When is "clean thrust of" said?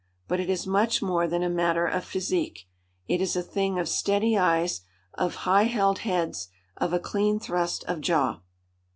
6.99-8.01